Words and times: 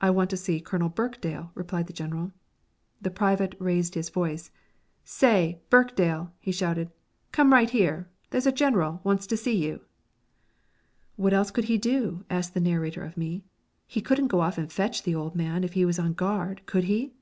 "I 0.00 0.10
want 0.10 0.30
to 0.30 0.36
see 0.36 0.58
Colonel 0.60 0.88
Birkdale," 0.88 1.52
replied 1.54 1.86
the 1.86 1.92
General. 1.92 2.32
The 3.00 3.08
private 3.08 3.54
raised 3.60 3.94
his 3.94 4.08
voice. 4.10 4.50
"Say, 5.04 5.60
Birkdale," 5.70 6.32
he 6.40 6.50
shouted, 6.50 6.90
"come 7.30 7.52
right 7.52 7.70
here, 7.70 8.08
there's 8.30 8.48
a 8.48 8.50
general 8.50 9.00
wants 9.04 9.28
to 9.28 9.36
see 9.36 9.54
you!" 9.54 9.82
"What 11.14 11.32
else 11.32 11.52
could 11.52 11.66
he 11.66 11.78
do?" 11.78 12.24
asked 12.28 12.54
the 12.54 12.60
narrator 12.60 13.04
of 13.04 13.16
me. 13.16 13.44
"He 13.86 14.00
couldn't 14.00 14.26
go 14.26 14.40
off 14.40 14.58
and 14.58 14.72
fetch 14.72 15.04
the 15.04 15.14
old 15.14 15.36
man 15.36 15.62
if 15.62 15.74
he 15.74 15.84
was 15.84 16.00
on 16.00 16.14
guard, 16.14 16.66
could 16.66 16.82
he?" 16.90 17.14